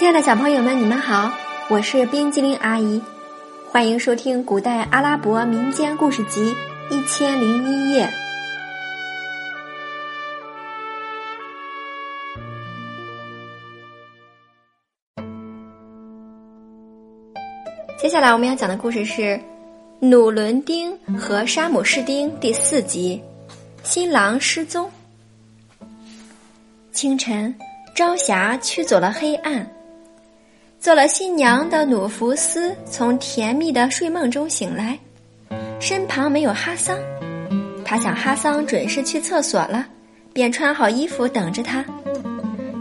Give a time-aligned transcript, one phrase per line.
[0.00, 1.30] 亲爱的小朋友们，你们好，
[1.68, 2.98] 我是冰激凌阿姨，
[3.70, 6.54] 欢迎收听古代阿拉伯民间故事集
[6.94, 8.10] 《一千零一夜》。
[18.00, 19.20] 接下来我们要讲的故事是
[20.00, 23.22] 《努伦丁和沙姆士丁》第四集：
[23.82, 24.90] 新郎失踪。
[26.90, 27.54] 清晨，
[27.94, 29.70] 朝霞驱走了黑暗。
[30.80, 34.98] 做了新娘的努福斯从甜蜜的睡梦中醒来，
[35.78, 36.96] 身旁没有哈桑。
[37.84, 39.86] 他想哈桑准是去厕所了，
[40.32, 41.84] 便穿好衣服等着他。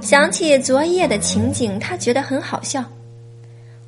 [0.02, 2.82] 想起昨夜的情景，他觉得很好笑。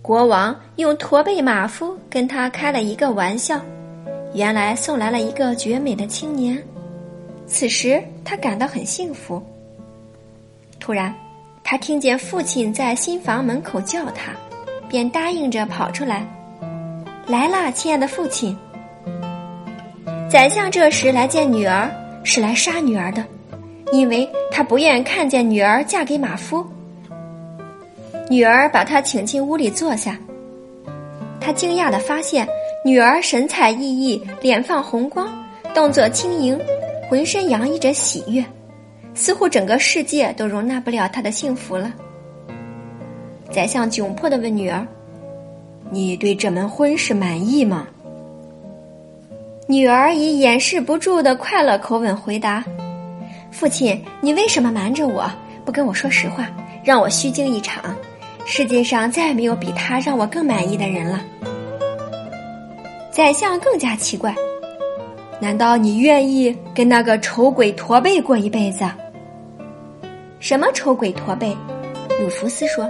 [0.02, 3.61] 国王用驼背马夫跟他开了一个玩笑，
[4.33, 6.61] 原来送来了一个绝美的青年。
[7.47, 9.41] 此时他感到很幸福。
[10.81, 11.16] 突然。
[11.72, 14.33] 他听见父亲在新房门口叫他，
[14.89, 16.27] 便答应着跑出来。
[17.27, 18.53] 来啦，亲爱的父亲。
[20.30, 21.89] 宰相这时来见女儿，
[22.25, 23.23] 是来杀女儿的，
[23.94, 26.61] 因为他不愿看见女儿嫁给马夫。
[28.30, 30.17] 女儿把他请进屋里坐下，
[31.39, 32.45] 他惊讶的发现
[32.83, 35.25] 女儿神采奕奕，脸放红光，
[35.73, 36.59] 动作轻盈，
[37.09, 38.44] 浑身洋溢着喜悦。
[39.14, 41.94] 似乎整个世界都容纳不了他的幸福了。
[43.52, 44.88] 宰相窘迫的问女儿
[45.92, 47.88] ：“你对这门婚事满意吗？”
[49.67, 52.64] 女儿以掩饰不住的快乐口吻回答
[53.52, 55.30] ：“父亲，你为什么瞒着我
[55.66, 56.50] 不跟我说实话，
[56.84, 57.95] 让我虚惊一场？
[58.45, 61.22] 世界上再没有比他让我更满意的人了。”
[63.12, 64.34] 宰相更加奇怪。
[65.39, 68.86] 难道你愿意跟那个丑鬼驼背过一辈子？
[70.42, 71.56] 什么丑鬼驼背？
[72.20, 72.89] 鲁弗斯说：“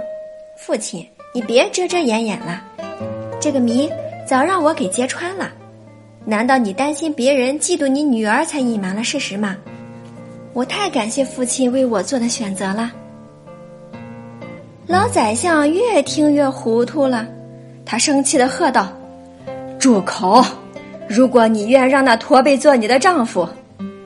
[0.56, 2.62] 父亲，你别遮遮掩掩了，
[3.38, 3.90] 这个谜
[4.26, 5.52] 早让我给揭穿了。
[6.24, 9.54] 难道你担心别人嫉妒你女儿才隐瞒了事实吗？
[10.54, 12.90] 我太感谢父亲为我做的选择了。”
[14.88, 17.28] 老宰相越听越糊涂了，
[17.84, 18.90] 他生气的喝道
[19.78, 20.42] ：“住口！”
[21.06, 23.46] 如果你愿让那驼背做你的丈夫，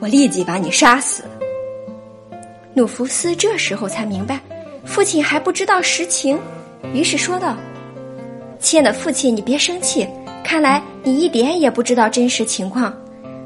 [0.01, 1.23] 我立即把你杀死。
[2.77, 4.39] 努福斯这时候才明白，
[4.85, 6.39] 父亲还不知道实情，
[6.93, 7.57] 于是说道
[8.61, 10.07] ：“亲爱的父亲，你别生气，
[10.45, 12.95] 看来你一点也不知道真实情况。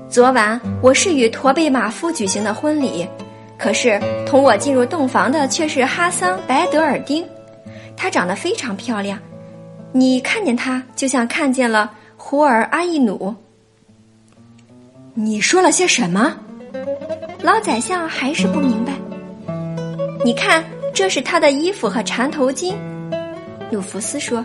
[0.09, 3.07] 昨晚我是与驼背马夫举行的婚礼，
[3.57, 7.25] 可是同我进入洞房的却是哈桑·白德尔丁，
[7.97, 9.17] 她长得非常漂亮，
[9.93, 13.33] 你看见她就像看见了胡尔阿依努。”
[15.15, 16.37] 你说了些什么？
[17.43, 18.93] 老宰相还是不明白。
[20.23, 22.75] 你看，这是他的衣服和缠头巾。
[23.71, 24.45] 鲁弗斯说：“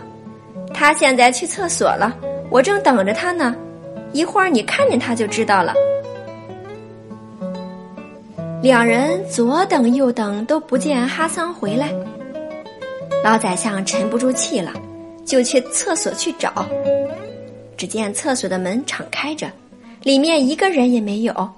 [0.72, 2.16] 他现在去厕所了，
[2.50, 3.54] 我正等着他呢。
[4.12, 5.74] 一会儿你看见他就知道了。”
[8.62, 11.92] 两人左等右等都不见哈桑回来，
[13.22, 14.72] 老宰相沉不住气了，
[15.26, 16.66] 就去厕所去找。
[17.76, 19.46] 只见厕所的门敞开着。
[20.02, 21.50] 里面一个人也没有，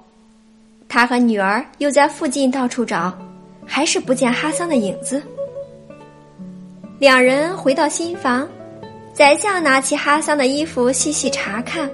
[0.89, 3.15] 他和女儿又在附近到处找，
[3.69, 5.21] 还是不见哈桑的影子。
[6.97, 8.49] 两人回到新房，
[9.13, 11.89] 宰相拿起哈桑的衣服细细查看，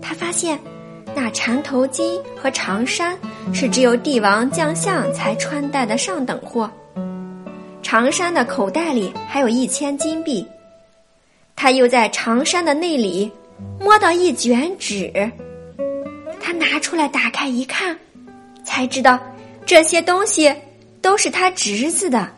[0.00, 0.58] 他发现
[1.14, 3.16] 那缠头巾和长衫
[3.52, 6.68] 是只有帝王将相才穿戴的上等货，
[7.82, 10.44] 长衫的口袋里还有一千金币，
[11.54, 13.30] 他又在长衫的内里
[13.78, 15.12] 摸到一卷纸。
[16.40, 17.96] 他拿出来打开一看，
[18.64, 19.20] 才知道
[19.66, 20.52] 这些东西
[21.00, 22.28] 都是他侄子的。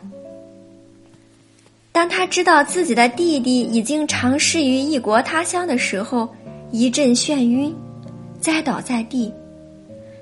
[1.91, 6.27] 当他知道自己的弟弟已经长逝于异国他乡的时候，
[6.71, 7.75] 一阵眩晕，
[8.39, 9.31] 栽倒在地。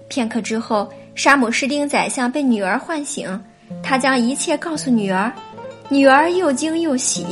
[0.08, 3.40] 片刻之后，沙姆士丁宰相被女儿唤醒，
[3.84, 5.32] 他将一切告诉女儿，
[5.90, 7.26] 女儿又惊又喜，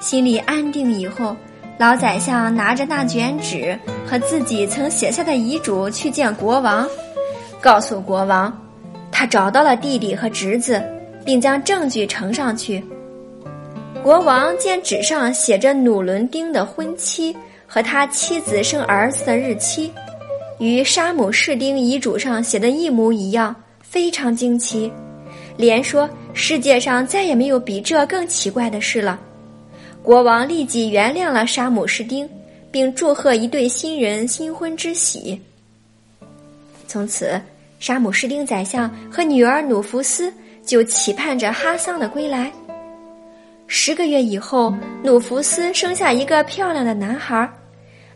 [0.00, 1.36] 心里安定以后。
[1.76, 3.76] 老宰相拿着那卷纸
[4.06, 6.88] 和自己曾写下的遗嘱去见国王，
[7.60, 8.56] 告诉国王，
[9.16, 10.82] 他找到了弟弟和侄子，
[11.24, 12.82] 并将证据呈上去。
[14.02, 17.34] 国王见纸上写着努伦丁的婚期
[17.64, 19.92] 和他妻子生儿子的日期，
[20.58, 24.92] 与沙姆士丁遗嘱上写的一模一样，非常惊奇，
[25.56, 29.20] 连说世界上再也没有比这更奇怪的事了。
[30.02, 32.28] 国王立即原谅了沙姆士丁，
[32.72, 35.40] 并祝贺一对新人新婚之喜。
[36.88, 37.40] 从此，
[37.84, 40.32] 沙姆士丁宰相和女儿努福斯
[40.64, 42.50] 就期盼着哈桑的归来。
[43.66, 47.46] 十个月以后，努福斯生下一个漂亮的男孩，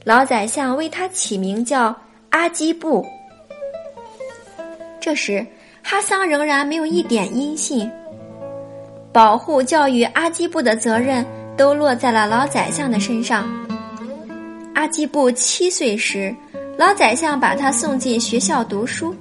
[0.05, 1.95] 老宰相为他起名叫
[2.31, 3.05] 阿基布。
[4.99, 5.47] 这时，
[5.83, 7.91] 哈桑仍然没有一点音信。
[9.13, 11.23] 保护教育阿基布的责任
[11.59, 13.47] 都落在了老宰相的身上。
[14.75, 16.35] 阿基布七岁时，
[16.79, 19.15] 老宰相把他送进学校读书。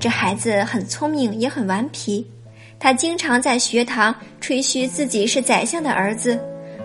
[0.00, 2.26] 这孩子很聪明，也很顽皮。
[2.78, 6.40] 他经常在学堂吹嘘自己是宰相的儿子，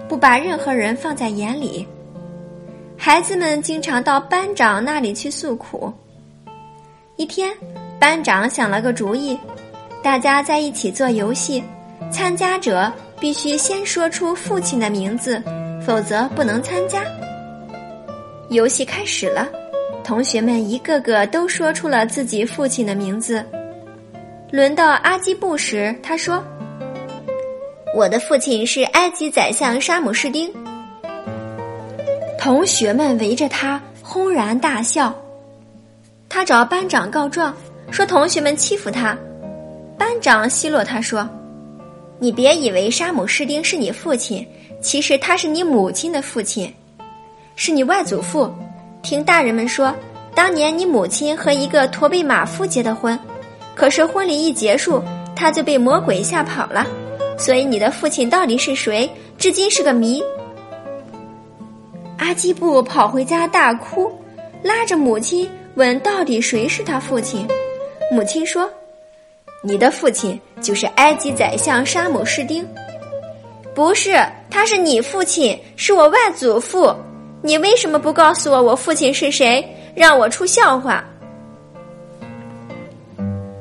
[0.09, 1.87] 不把任何人放在眼里。
[2.97, 5.91] 孩子们经常到班长那里去诉苦。
[7.15, 7.55] 一天，
[7.97, 9.39] 班长想了个主意，
[10.03, 11.63] 大家在一起做游戏，
[12.11, 15.41] 参加者必须先说出父亲的名字，
[15.85, 17.01] 否则不能参加。
[18.49, 19.47] 游戏开始了，
[20.05, 23.43] 同学们一个个都说出了自己父亲的名字。
[24.51, 26.43] 轮到阿基布时，他说
[27.95, 30.53] ：“我的父亲是埃及宰相沙姆士丁。”
[32.39, 35.11] 同学们围着他轰然大笑。
[36.29, 37.51] 他找班长告状，
[37.89, 39.17] 说同学们欺负他。
[39.97, 41.27] 班长奚落他说
[42.19, 44.47] ：“你别以为沙姆士丁是你父亲，
[44.79, 46.71] 其实他是你母亲的父亲，
[47.55, 48.53] 是你外祖父。
[49.05, 49.93] 听大人们说，
[50.33, 53.17] 当年你母亲和一个驼背马夫结的婚。”
[53.75, 54.99] 可是婚礼一结束，
[55.35, 56.87] 他就被魔鬼吓跑了，
[57.37, 59.07] 所以你的父亲到底是谁，
[59.37, 60.23] 至今是个谜。
[62.17, 64.11] 阿基布跑回家大哭，
[64.63, 67.45] 拉着母亲问：“到底谁是他父亲？”
[68.11, 68.67] 母亲说
[69.61, 72.65] ：“你的父亲就是埃及宰相沙姆士丁。
[73.75, 74.17] ”“不是，
[74.49, 76.91] 他是你父亲，是我外祖父。
[77.45, 79.63] 你为什么不告诉我我父亲是谁，
[79.93, 81.05] 让我出笑话？”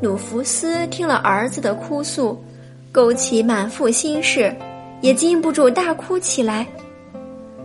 [0.00, 2.42] 努福斯听了儿子的哭诉，
[2.90, 4.50] 勾起满腹心事，
[5.02, 6.66] 也禁不住大哭起来。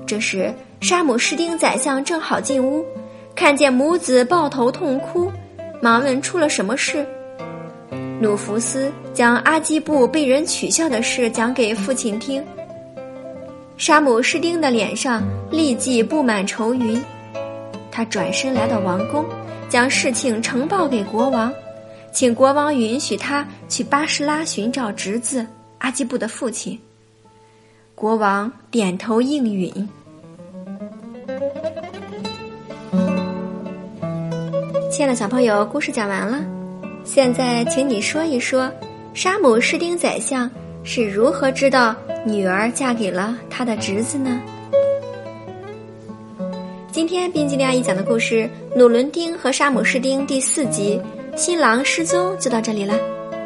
[0.06, 2.84] 这时，沙姆士丁宰相正好进屋，
[3.34, 5.32] 看见母子抱头痛哭，
[5.82, 7.06] 忙问出了什么事。
[8.20, 12.44] 努福斯将阿基布被人取笑的事讲给父亲听。
[13.80, 17.02] 沙姆士丁的脸上立即布满愁云，
[17.90, 19.24] 他转身来到王宫，
[19.70, 21.52] 将事情呈报给国王。
[22.12, 25.48] 请国王允许他去巴士拉寻找侄子
[25.78, 26.78] 阿基布的父亲。
[27.96, 29.72] 国王点头应允。
[34.92, 36.44] 亲爱的小朋友，故事讲完了，
[37.06, 38.70] 现在请你说一说，
[39.14, 40.52] 沙姆士丁宰相
[40.84, 41.96] 是如何知道
[42.26, 44.40] 女儿嫁给了他的侄子呢？
[46.92, 51.00] 今天冰激凌阿姨讲的故事《努伦丁和沙姆士丁》第四集。
[51.36, 53.00] 新郎失踪就到这里了，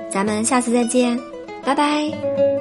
[0.09, 1.19] 咱们下次再见，
[1.63, 2.52] 拜拜。